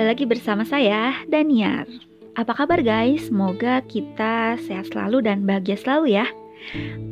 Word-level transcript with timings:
kembali 0.00 0.16
lagi 0.16 0.32
bersama 0.32 0.64
saya, 0.64 1.12
Daniar. 1.28 1.84
Apa 2.32 2.56
kabar 2.56 2.80
guys? 2.80 3.28
Semoga 3.28 3.84
kita 3.84 4.56
sehat 4.64 4.88
selalu 4.88 5.28
dan 5.28 5.44
bahagia 5.44 5.76
selalu 5.76 6.16
ya. 6.16 6.24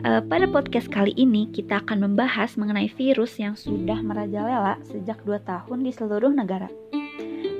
Uh, 0.08 0.24
pada 0.24 0.48
podcast 0.48 0.88
kali 0.88 1.12
ini 1.12 1.52
kita 1.52 1.84
akan 1.84 2.08
membahas 2.08 2.56
mengenai 2.56 2.88
virus 2.88 3.36
yang 3.36 3.52
sudah 3.60 4.00
merajalela 4.00 4.80
sejak 4.88 5.20
2 5.28 5.36
tahun 5.44 5.84
di 5.84 5.92
seluruh 5.92 6.32
negara. 6.32 6.72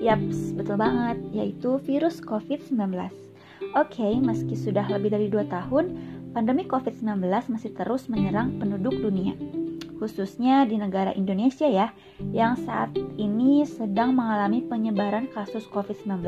Yaps, 0.01 0.57
betul 0.57 0.81
banget, 0.81 1.21
yaitu 1.37 1.77
virus 1.85 2.25
COVID-19. 2.25 2.97
Oke, 3.77 4.09
meski 4.25 4.57
sudah 4.57 4.89
lebih 4.89 5.13
dari 5.13 5.29
2 5.29 5.45
tahun, 5.45 5.93
pandemi 6.33 6.65
COVID-19 6.65 7.29
masih 7.53 7.77
terus 7.77 8.09
menyerang 8.09 8.57
penduduk 8.57 8.97
dunia 8.97 9.37
khususnya 9.99 10.65
di 10.65 10.79
negara 10.79 11.13
Indonesia 11.13 11.67
ya, 11.67 11.93
yang 12.33 12.55
saat 12.63 12.95
ini 13.19 13.67
sedang 13.67 14.15
mengalami 14.15 14.65
penyebaran 14.65 15.27
kasus 15.35 15.67
COVID-19 15.71 16.23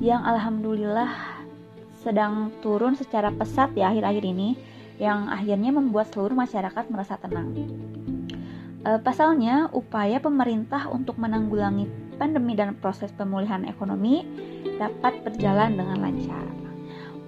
yang 0.00 0.24
alhamdulillah 0.24 1.40
sedang 2.00 2.48
turun 2.64 2.96
secara 2.96 3.28
pesat 3.32 3.76
di 3.76 3.84
akhir-akhir 3.84 4.24
ini, 4.24 4.56
yang 4.96 5.28
akhirnya 5.28 5.72
membuat 5.72 6.12
seluruh 6.12 6.36
masyarakat 6.36 6.88
merasa 6.88 7.20
tenang. 7.20 7.52
E, 8.80 8.90
pasalnya, 9.04 9.68
upaya 9.72 10.16
pemerintah 10.20 10.88
untuk 10.88 11.20
menanggulangi 11.20 11.88
pandemi 12.16 12.56
dan 12.56 12.76
proses 12.80 13.12
pemulihan 13.12 13.64
ekonomi 13.68 14.24
dapat 14.80 15.20
berjalan 15.24 15.76
dengan 15.76 16.00
lancar. 16.00 16.44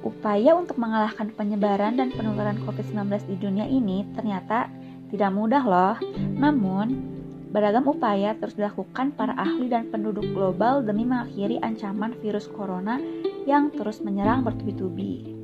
Upaya 0.03 0.59
untuk 0.59 0.81
mengalahkan 0.83 1.31
penyebaran 1.37 1.95
dan 1.95 2.11
penularan 2.11 2.59
COVID-19 2.65 3.29
di 3.29 3.37
dunia 3.39 3.69
ini 3.69 4.03
ternyata 4.17 4.67
tidak 5.13 5.31
mudah 5.37 5.63
loh. 5.63 5.97
Namun, 6.17 7.13
beragam 7.53 7.85
upaya 7.85 8.33
terus 8.41 8.57
dilakukan 8.57 9.13
para 9.13 9.37
ahli 9.37 9.69
dan 9.69 9.93
penduduk 9.93 10.25
global 10.33 10.81
demi 10.81 11.05
mengakhiri 11.05 11.61
ancaman 11.61 12.17
virus 12.25 12.49
corona 12.49 12.97
yang 13.45 13.69
terus 13.71 14.01
menyerang 14.01 14.41
bertubi-tubi. 14.43 15.43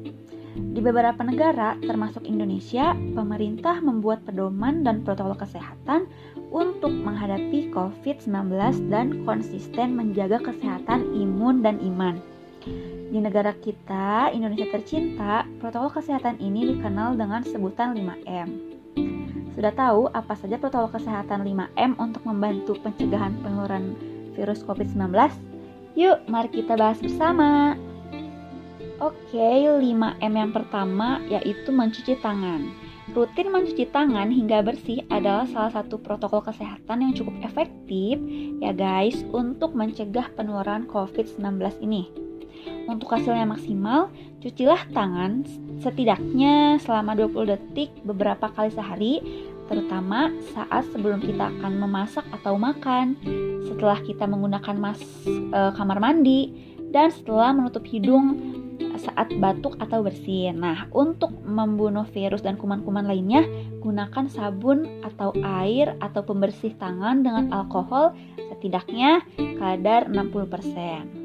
Di 0.59 0.81
beberapa 0.83 1.23
negara, 1.23 1.79
termasuk 1.79 2.27
Indonesia, 2.27 2.91
pemerintah 3.15 3.79
membuat 3.79 4.27
pedoman 4.27 4.83
dan 4.83 5.07
protokol 5.07 5.39
kesehatan 5.39 6.11
untuk 6.51 6.91
menghadapi 6.91 7.71
COVID-19 7.71 8.91
dan 8.91 9.23
konsisten 9.23 9.95
menjaga 9.95 10.43
kesehatan 10.43 11.15
imun 11.15 11.63
dan 11.63 11.79
iman. 11.79 12.19
Di 13.09 13.19
negara 13.23 13.55
kita, 13.55 14.35
Indonesia 14.35 14.67
tercinta, 14.75 15.47
protokol 15.63 15.95
kesehatan 16.03 16.43
ini 16.43 16.75
dikenal 16.75 17.15
dengan 17.15 17.47
sebutan 17.47 17.95
5M. 17.95 18.68
Sudah 19.59 19.75
tahu 19.75 20.07
apa 20.15 20.39
saja 20.39 20.55
protokol 20.55 21.03
kesehatan 21.03 21.43
5M 21.43 21.99
untuk 21.99 22.23
membantu 22.23 22.79
pencegahan 22.79 23.35
penularan 23.43 23.99
virus 24.39 24.63
COVID-19? 24.63 25.11
Yuk, 25.99 26.31
mari 26.31 26.47
kita 26.55 26.79
bahas 26.79 27.03
bersama. 27.03 27.75
Oke, 29.03 29.67
5M 29.67 30.15
yang 30.31 30.55
pertama 30.55 31.19
yaitu 31.27 31.75
mencuci 31.75 32.23
tangan. 32.23 32.71
Rutin 33.11 33.51
mencuci 33.51 33.91
tangan 33.91 34.31
hingga 34.31 34.63
bersih 34.63 35.03
adalah 35.11 35.51
salah 35.51 35.75
satu 35.75 35.99
protokol 35.99 36.39
kesehatan 36.47 37.03
yang 37.03 37.13
cukup 37.19 37.35
efektif 37.43 38.15
ya 38.63 38.71
guys 38.71 39.27
untuk 39.35 39.75
mencegah 39.75 40.31
penularan 40.39 40.87
COVID-19 40.87 41.83
ini. 41.83 42.29
Untuk 42.89 43.13
hasilnya 43.13 43.45
maksimal, 43.45 44.09
cucilah 44.41 44.81
tangan 44.97 45.45
setidaknya 45.79 46.81
selama 46.83 47.15
20 47.15 47.53
detik 47.53 47.91
beberapa 48.03 48.49
kali 48.51 48.73
sehari, 48.73 49.15
terutama 49.69 50.33
saat 50.57 50.89
sebelum 50.91 51.21
kita 51.21 51.53
akan 51.61 51.79
memasak 51.79 52.25
atau 52.35 52.57
makan, 52.57 53.15
setelah 53.69 54.01
kita 54.03 54.25
menggunakan 54.25 54.75
mas 54.81 55.01
e, 55.29 55.61
kamar 55.77 56.01
mandi, 56.01 56.51
dan 56.89 57.13
setelah 57.13 57.53
menutup 57.53 57.85
hidung 57.85 58.41
saat 58.99 59.31
batuk 59.39 59.79
atau 59.79 60.03
bersin. 60.03 60.59
Nah, 60.59 60.91
untuk 60.91 61.31
membunuh 61.47 62.05
virus 62.11 62.43
dan 62.43 62.59
kuman-kuman 62.59 63.07
lainnya, 63.07 63.47
gunakan 63.79 64.27
sabun 64.27 65.03
atau 65.07 65.31
air 65.63 65.95
atau 66.03 66.27
pembersih 66.27 66.75
tangan 66.77 67.23
dengan 67.23 67.55
alkohol 67.55 68.13
setidaknya 68.51 69.23
kadar 69.57 70.11
60%. 70.11 71.18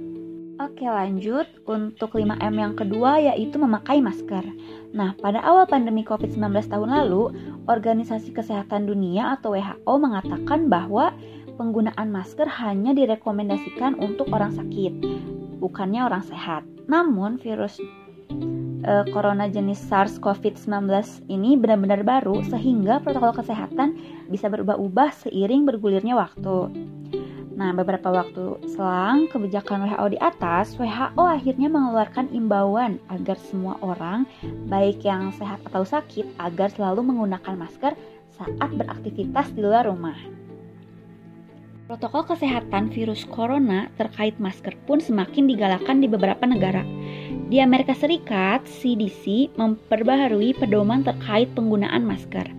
Oke 0.64 0.88
lanjut, 0.88 1.44
untuk 1.68 2.16
5M 2.16 2.56
yang 2.56 2.72
kedua 2.72 3.20
yaitu 3.20 3.60
memakai 3.60 4.00
masker. 4.00 4.48
Nah, 4.96 5.12
pada 5.20 5.44
awal 5.44 5.68
pandemi 5.68 6.08
COVID-19 6.08 6.72
tahun 6.72 6.88
lalu, 6.88 7.36
Organisasi 7.68 8.32
Kesehatan 8.32 8.88
Dunia 8.88 9.36
atau 9.36 9.60
WHO 9.60 9.94
mengatakan 10.00 10.72
bahwa 10.72 11.12
penggunaan 11.60 12.08
masker 12.08 12.48
hanya 12.48 12.96
direkomendasikan 12.96 14.00
untuk 14.00 14.32
orang 14.32 14.56
sakit, 14.56 15.04
bukannya 15.60 16.08
orang 16.08 16.24
sehat. 16.24 16.64
Namun, 16.88 17.44
virus 17.44 17.84
eh, 18.88 19.06
corona 19.12 19.52
jenis 19.52 19.84
SARS-CoV-19 19.92 20.72
ini 21.28 21.60
benar-benar 21.60 22.08
baru 22.08 22.40
sehingga 22.40 23.04
protokol 23.04 23.36
kesehatan 23.36 24.00
bisa 24.32 24.48
berubah-ubah 24.48 25.12
seiring 25.28 25.68
bergulirnya 25.68 26.16
waktu. 26.16 26.72
Nah, 27.54 27.70
beberapa 27.70 28.10
waktu 28.10 28.66
selang 28.74 29.30
kebijakan 29.30 29.86
WHO 29.86 30.18
di 30.18 30.20
atas, 30.20 30.74
WHO 30.74 31.22
akhirnya 31.22 31.70
mengeluarkan 31.70 32.34
imbauan 32.34 32.98
agar 33.14 33.38
semua 33.38 33.78
orang, 33.86 34.26
baik 34.66 35.06
yang 35.06 35.30
sehat 35.38 35.62
atau 35.70 35.86
sakit, 35.86 36.26
agar 36.42 36.74
selalu 36.74 37.14
menggunakan 37.14 37.54
masker 37.54 37.94
saat 38.34 38.70
beraktivitas 38.74 39.54
di 39.54 39.62
luar 39.62 39.86
rumah. 39.86 40.18
Protokol 41.86 42.26
kesehatan 42.34 42.90
virus 42.90 43.22
corona 43.30 43.86
terkait 44.02 44.34
masker 44.42 44.74
pun 44.90 44.98
semakin 44.98 45.46
digalakkan 45.46 46.02
di 46.02 46.10
beberapa 46.10 46.42
negara. 46.50 46.82
Di 47.54 47.62
Amerika 47.62 47.94
Serikat, 47.94 48.66
CDC 48.66 49.54
memperbaharui 49.54 50.58
pedoman 50.58 51.06
terkait 51.06 51.54
penggunaan 51.54 52.02
masker. 52.02 52.50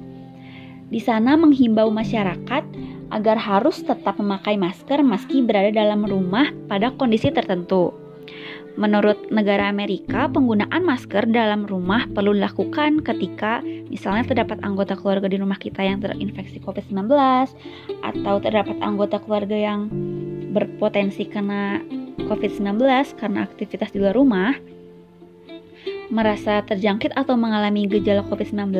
Di 0.86 1.02
sana 1.02 1.34
menghimbau 1.34 1.90
masyarakat 1.90 2.62
agar 3.14 3.38
harus 3.38 3.78
tetap 3.86 4.18
memakai 4.18 4.58
masker 4.58 4.98
meski 5.06 5.38
berada 5.46 5.70
dalam 5.70 6.02
rumah 6.02 6.50
pada 6.66 6.90
kondisi 6.98 7.30
tertentu. 7.30 7.94
Menurut 8.74 9.30
negara 9.30 9.70
Amerika, 9.70 10.26
penggunaan 10.26 10.82
masker 10.82 11.30
dalam 11.30 11.62
rumah 11.62 12.10
perlu 12.10 12.34
dilakukan 12.34 13.06
ketika 13.06 13.62
misalnya 13.86 14.26
terdapat 14.26 14.58
anggota 14.66 14.98
keluarga 14.98 15.30
di 15.30 15.38
rumah 15.38 15.54
kita 15.54 15.78
yang 15.78 16.02
terinfeksi 16.02 16.58
COVID-19 16.58 17.06
atau 18.02 18.34
terdapat 18.42 18.74
anggota 18.82 19.22
keluarga 19.22 19.54
yang 19.54 19.86
berpotensi 20.50 21.22
kena 21.30 21.86
COVID-19 22.26 22.82
karena 23.14 23.46
aktivitas 23.46 23.94
di 23.94 24.02
luar 24.02 24.18
rumah, 24.18 24.58
merasa 26.10 26.58
terjangkit 26.66 27.14
atau 27.14 27.38
mengalami 27.38 27.86
gejala 27.86 28.26
COVID-19, 28.26 28.74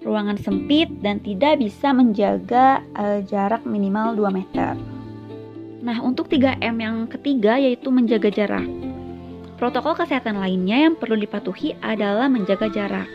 ruangan 0.00 0.40
sempit 0.40 0.88
dan 1.04 1.20
tidak 1.20 1.60
bisa 1.60 1.92
menjaga 1.92 2.80
uh, 2.96 3.20
jarak 3.24 3.64
minimal 3.68 4.16
2 4.16 4.32
meter. 4.32 4.74
Nah, 5.80 5.96
untuk 6.04 6.28
3M 6.28 6.76
yang 6.76 6.96
ketiga 7.08 7.56
yaitu 7.56 7.88
menjaga 7.88 8.28
jarak. 8.28 8.68
Protokol 9.60 9.92
kesehatan 9.92 10.40
lainnya 10.40 10.88
yang 10.88 10.96
perlu 10.96 11.20
dipatuhi 11.20 11.76
adalah 11.84 12.32
menjaga 12.32 12.72
jarak. 12.72 13.08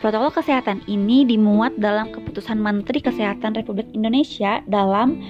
Protokol 0.00 0.32
kesehatan 0.32 0.80
ini 0.88 1.28
dimuat 1.28 1.76
dalam 1.76 2.08
keputusan 2.08 2.56
Menteri 2.56 3.04
Kesehatan 3.04 3.52
Republik 3.52 3.92
Indonesia 3.92 4.64
dalam 4.64 5.20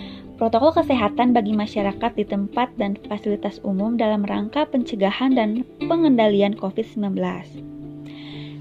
Protokol 0.41 0.72
kesehatan 0.72 1.37
bagi 1.37 1.53
masyarakat 1.53 2.16
di 2.16 2.25
tempat 2.25 2.72
dan 2.81 2.97
fasilitas 3.04 3.60
umum 3.60 4.00
dalam 4.00 4.25
rangka 4.25 4.65
pencegahan 4.72 5.37
dan 5.37 5.69
pengendalian 5.84 6.56
COVID-19. 6.56 7.12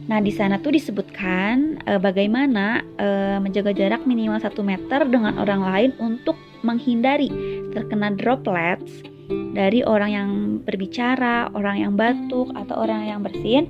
Nah, 0.09 0.17
di 0.17 0.33
sana 0.33 0.57
tuh 0.57 0.73
disebutkan 0.73 1.85
e, 1.85 2.01
bagaimana 2.01 2.81
e, 2.97 3.37
menjaga 3.37 3.69
jarak 3.77 4.09
minimal 4.09 4.41
1 4.41 4.57
meter 4.65 5.05
dengan 5.05 5.37
orang 5.37 5.61
lain 5.61 5.91
untuk 6.01 6.33
menghindari 6.65 7.29
terkena 7.69 8.09
droplets 8.17 9.05
dari 9.53 9.85
orang 9.85 10.09
yang 10.09 10.29
berbicara, 10.65 11.53
orang 11.53 11.77
yang 11.77 11.93
batuk, 11.93 12.49
atau 12.57 12.81
orang 12.81 13.05
yang 13.05 13.21
bersin, 13.21 13.69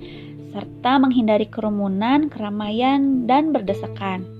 serta 0.56 0.96
menghindari 1.04 1.44
kerumunan, 1.52 2.32
keramaian, 2.32 3.28
dan 3.28 3.52
berdesakan. 3.52 4.39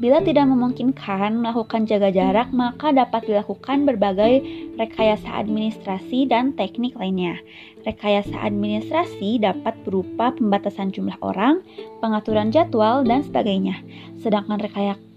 Bila 0.00 0.24
tidak 0.24 0.48
memungkinkan 0.48 1.44
melakukan 1.44 1.84
jaga 1.84 2.08
jarak, 2.08 2.48
maka 2.56 2.88
dapat 2.88 3.28
dilakukan 3.28 3.84
berbagai 3.84 4.40
rekayasa 4.80 5.28
administrasi 5.44 6.24
dan 6.24 6.56
teknik 6.56 6.96
lainnya. 6.96 7.36
Rekayasa 7.84 8.32
administrasi 8.40 9.44
dapat 9.44 9.76
berupa 9.84 10.32
pembatasan 10.32 10.88
jumlah 10.88 11.20
orang, 11.20 11.60
pengaturan 12.00 12.48
jadwal, 12.48 13.04
dan 13.04 13.20
sebagainya. 13.20 13.76
Sedangkan 14.24 14.56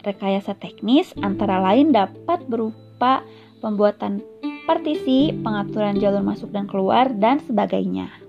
rekayasa 0.03 0.59
teknis 0.59 1.15
antara 1.23 1.63
lain 1.63 1.95
dapat 1.95 2.43
berupa 2.51 3.23
pembuatan 3.63 4.19
partisi, 4.67 5.31
pengaturan 5.47 5.95
jalur 5.95 6.27
masuk 6.27 6.51
dan 6.51 6.67
keluar, 6.67 7.07
dan 7.07 7.39
sebagainya. 7.39 8.22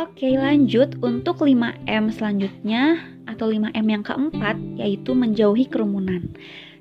Oke, 0.00 0.32
lanjut 0.32 0.96
untuk 1.04 1.44
5M 1.44 2.08
selanjutnya 2.08 3.04
atau 3.28 3.52
5M 3.52 3.84
yang 3.84 4.00
keempat 4.00 4.56
yaitu 4.80 5.12
menjauhi 5.12 5.68
kerumunan. 5.68 6.24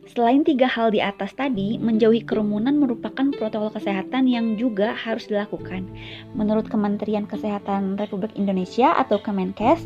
Selain 0.08 0.48
tiga 0.48 0.72
hal 0.72 0.96
di 0.96 1.04
atas 1.04 1.36
tadi, 1.36 1.76
menjauhi 1.84 2.24
kerumunan 2.24 2.80
merupakan 2.80 3.28
protokol 3.36 3.76
kesehatan 3.76 4.24
yang 4.24 4.56
juga 4.56 4.96
harus 4.96 5.28
dilakukan. 5.28 5.84
Menurut 6.32 6.72
Kementerian 6.72 7.28
Kesehatan 7.28 8.00
Republik 8.00 8.32
Indonesia 8.40 8.96
atau 8.96 9.20
Kemenkes, 9.20 9.84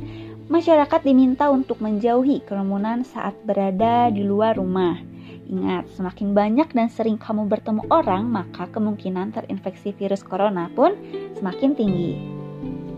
masyarakat 0.53 1.01
diminta 1.01 1.49
untuk 1.49 1.81
menjauhi 1.81 2.45
kerumunan 2.45 3.01
saat 3.01 3.33
berada 3.49 4.13
di 4.13 4.21
luar 4.21 4.61
rumah. 4.61 5.01
Ingat, 5.49 5.89
semakin 5.97 6.37
banyak 6.37 6.69
dan 6.69 6.85
sering 6.85 7.17
kamu 7.17 7.49
bertemu 7.49 7.81
orang, 7.89 8.29
maka 8.29 8.69
kemungkinan 8.69 9.33
terinfeksi 9.33 9.89
virus 9.97 10.21
corona 10.21 10.69
pun 10.77 10.93
semakin 11.33 11.73
tinggi. 11.73 12.32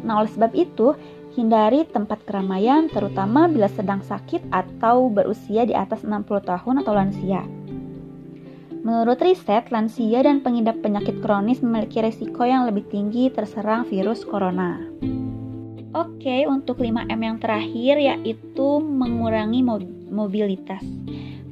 Nah, 0.05 0.21
oleh 0.21 0.29
sebab 0.29 0.53
itu, 0.53 0.93
Hindari 1.35 1.83
tempat 1.83 2.23
keramaian 2.23 2.87
terutama 2.87 3.51
bila 3.51 3.67
sedang 3.67 3.99
sakit 3.99 4.47
atau 4.55 5.11
berusia 5.11 5.67
di 5.67 5.75
atas 5.75 6.07
60 6.07 6.23
tahun 6.31 6.79
atau 6.79 6.95
lansia. 6.95 7.43
Menurut 8.87 9.19
riset, 9.19 9.67
lansia 9.67 10.23
dan 10.23 10.39
pengidap 10.39 10.79
penyakit 10.79 11.19
kronis 11.19 11.59
memiliki 11.59 11.99
risiko 11.99 12.47
yang 12.47 12.63
lebih 12.63 12.87
tinggi 12.87 13.27
terserang 13.27 13.83
virus 13.83 14.23
corona. 14.23 14.79
Oke, 15.91 16.47
untuk 16.47 16.79
5M 16.79 17.19
yang 17.19 17.35
terakhir 17.43 17.99
yaitu 17.99 18.79
mengurangi 18.79 19.59
mobilitas. 20.07 20.87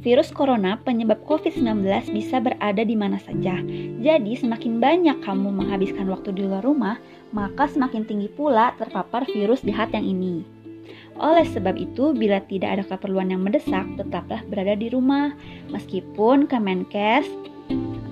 Virus 0.03 0.35
corona 0.35 0.75
penyebab 0.83 1.23
COVID-19 1.23 2.11
bisa 2.11 2.43
berada 2.43 2.83
di 2.83 2.91
mana 2.91 3.15
saja. 3.23 3.55
Jadi, 4.03 4.35
semakin 4.35 4.83
banyak 4.83 5.23
kamu 5.23 5.47
menghabiskan 5.47 6.11
waktu 6.11 6.35
di 6.35 6.43
luar 6.43 6.59
rumah, 6.67 6.99
maka 7.31 7.71
semakin 7.71 8.03
tinggi 8.03 8.27
pula 8.27 8.75
terpapar 8.75 9.23
virus 9.31 9.63
jahat 9.63 9.95
yang 9.95 10.03
ini. 10.03 10.43
Oleh 11.15 11.47
sebab 11.47 11.79
itu, 11.79 12.11
bila 12.11 12.43
tidak 12.43 12.75
ada 12.75 12.83
keperluan 12.83 13.31
yang 13.31 13.47
mendesak, 13.47 13.87
tetaplah 13.95 14.43
berada 14.51 14.75
di 14.75 14.91
rumah. 14.91 15.31
Meskipun 15.71 16.51
Kemenkes 16.51 17.23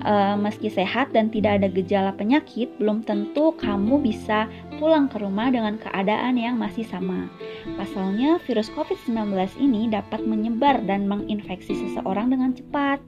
uh, 0.06 0.40
meski 0.40 0.72
sehat 0.72 1.12
dan 1.12 1.28
tidak 1.28 1.60
ada 1.60 1.68
gejala 1.68 2.16
penyakit, 2.16 2.72
belum 2.80 3.04
tentu 3.04 3.52
kamu 3.60 4.00
bisa 4.00 4.48
pulang 4.82 5.06
ke 5.06 5.22
rumah 5.22 5.46
dengan 5.54 5.78
keadaan 5.78 6.34
yang 6.34 6.58
masih 6.58 6.82
sama. 6.82 7.30
Pasalnya, 7.78 8.42
virus 8.42 8.66
COVID-19 8.74 9.30
ini 9.62 9.86
dapat 9.86 10.26
menyebar 10.26 10.82
dan 10.82 11.06
menginfeksi 11.06 11.70
seseorang 11.70 12.34
dengan 12.34 12.50
cepat. 12.50 12.98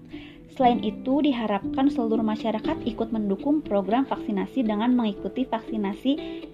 Selain 0.55 0.79
itu, 0.87 1.19
diharapkan 1.19 1.91
seluruh 1.91 2.23
masyarakat 2.23 2.79
ikut 2.87 3.11
mendukung 3.11 3.59
program 3.59 4.06
vaksinasi 4.06 4.62
dengan 4.62 4.94
mengikuti 4.94 5.43
vaksinasi 5.50 6.12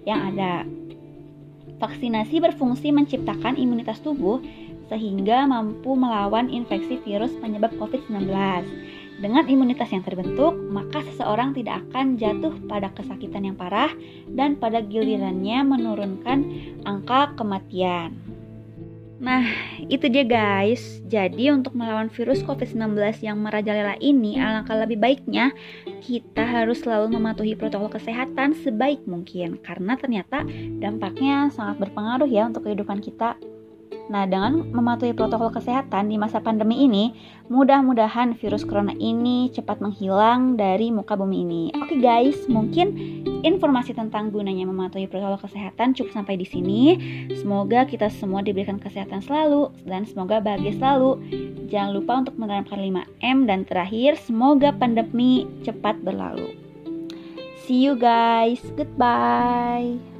yang 0.09 0.33
ada. 0.33 0.65
Vaksinasi 1.77 2.41
berfungsi 2.41 2.89
menciptakan 2.89 3.61
imunitas 3.61 4.01
tubuh 4.01 4.41
sehingga 4.89 5.45
mampu 5.45 5.93
melawan 5.93 6.49
infeksi 6.49 6.97
virus 7.05 7.29
penyebab 7.37 7.69
COVID-19. 7.77 8.25
Dengan 9.21 9.45
imunitas 9.45 9.93
yang 9.93 10.01
terbentuk, 10.01 10.57
maka 10.73 11.05
seseorang 11.05 11.53
tidak 11.53 11.85
akan 11.85 12.17
jatuh 12.17 12.57
pada 12.65 12.89
kesakitan 12.89 13.45
yang 13.45 13.55
parah 13.55 13.93
dan 14.33 14.57
pada 14.57 14.81
gilirannya 14.81 15.61
menurunkan 15.61 16.39
angka 16.89 17.37
kematian. 17.37 18.17
Nah, 19.21 19.45
itu 19.77 20.09
dia 20.09 20.25
guys. 20.25 20.97
Jadi 21.05 21.53
untuk 21.53 21.77
melawan 21.77 22.09
virus 22.09 22.41
COVID-19 22.41 22.97
yang 23.21 23.37
merajalela 23.37 23.93
ini, 24.01 24.41
alangkah 24.41 24.73
lebih 24.73 24.97
baiknya 24.97 25.53
kita 26.01 26.41
harus 26.41 26.81
selalu 26.81 27.21
mematuhi 27.21 27.53
protokol 27.53 27.93
kesehatan 27.93 28.57
sebaik 28.65 29.05
mungkin 29.05 29.61
karena 29.61 29.93
ternyata 29.93 30.41
dampaknya 30.81 31.53
sangat 31.53 31.77
berpengaruh 31.77 32.25
ya 32.25 32.49
untuk 32.49 32.65
kehidupan 32.65 33.05
kita 33.05 33.37
Nah, 34.11 34.27
dengan 34.27 34.67
mematuhi 34.75 35.15
protokol 35.15 35.55
kesehatan 35.55 36.11
di 36.11 36.19
masa 36.19 36.43
pandemi 36.43 36.83
ini, 36.83 37.15
mudah-mudahan 37.47 38.35
virus 38.35 38.67
corona 38.67 38.91
ini 38.99 39.47
cepat 39.55 39.79
menghilang 39.79 40.59
dari 40.59 40.91
muka 40.91 41.15
bumi 41.15 41.47
ini. 41.47 41.63
Oke 41.79 41.95
guys, 41.99 42.35
mungkin 42.51 42.91
informasi 43.47 43.95
tentang 43.95 44.27
gunanya 44.35 44.67
mematuhi 44.67 45.07
protokol 45.07 45.47
kesehatan 45.47 45.95
cukup 45.95 46.11
sampai 46.11 46.35
di 46.35 46.43
sini. 46.43 46.81
Semoga 47.39 47.87
kita 47.87 48.11
semua 48.11 48.43
diberikan 48.43 48.83
kesehatan 48.83 49.23
selalu 49.23 49.71
dan 49.87 50.03
semoga 50.03 50.43
bahagia 50.43 50.75
selalu. 50.75 51.19
Jangan 51.71 51.91
lupa 51.95 52.13
untuk 52.27 52.35
menerapkan 52.35 52.83
5M 52.83 53.37
dan 53.47 53.63
terakhir, 53.63 54.19
semoga 54.19 54.75
pandemi 54.75 55.47
cepat 55.63 55.95
berlalu. 56.03 56.51
See 57.63 57.87
you 57.87 57.95
guys. 57.95 58.59
Goodbye. 58.75 60.10